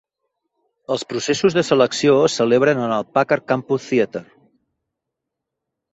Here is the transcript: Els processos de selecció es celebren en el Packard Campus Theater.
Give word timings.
Els 0.95 1.03
processos 1.13 1.57
de 1.57 1.63
selecció 1.67 2.15
es 2.29 2.39
celebren 2.41 2.83
en 2.87 2.97
el 2.97 3.07
Packard 3.19 3.47
Campus 3.53 3.89
Theater. 3.91 4.27